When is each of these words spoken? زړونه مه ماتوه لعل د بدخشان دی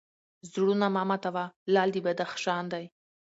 زړونه 0.51 0.87
مه 0.95 1.01
ماتوه 1.09 1.45
لعل 1.73 1.89
د 1.93 1.97
بدخشان 2.05 2.63
دی 2.73 2.85